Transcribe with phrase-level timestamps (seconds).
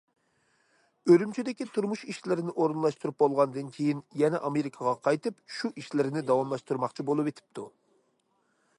[1.11, 7.71] ئۈرۈمچىدىكى تۇرمۇش ئىشلىرىنى ئورۇنلاشتۇرۇپ بولغاندىن كېيىن، يەنە ئامېرىكىغا قايتىپ، شۇ ئىشلىرىنى داۋاملاشتۇرماقچى بولۇۋېتىپتۇ.